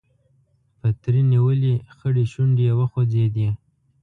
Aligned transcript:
پتري 0.79 1.21
نيولې 1.31 1.73
خړې 1.97 2.25
شونډې 2.31 2.63
يې 2.69 2.73
وخوځېدې. 2.79 3.49